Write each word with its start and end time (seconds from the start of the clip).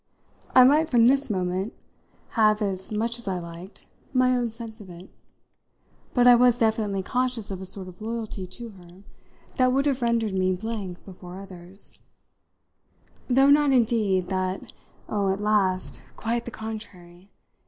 I 0.55 0.63
might 0.63 0.89
from 0.89 1.05
this 1.05 1.29
moment 1.29 1.73
have, 2.29 2.59
as 2.63 2.91
much 2.91 3.19
as 3.19 3.27
I 3.27 3.37
liked, 3.37 3.85
my 4.13 4.35
own 4.35 4.49
sense 4.49 4.81
of 4.81 4.89
it, 4.89 5.11
but 6.15 6.25
I 6.25 6.33
was 6.33 6.57
definitely 6.57 7.03
conscious 7.03 7.51
of 7.51 7.61
a 7.61 7.67
sort 7.67 7.87
of 7.87 8.01
loyalty 8.01 8.47
to 8.47 8.69
her 8.69 9.03
that 9.57 9.71
would 9.71 9.85
have 9.85 10.01
rendered 10.01 10.33
me 10.33 10.55
blank 10.55 11.05
before 11.05 11.39
others: 11.39 11.99
though 13.27 13.51
not 13.51 13.73
indeed 13.73 14.29
that 14.29 14.73
oh, 15.07 15.31
at 15.31 15.39
last, 15.39 16.01
quite 16.15 16.45
the 16.45 16.49
contrary! 16.49 17.29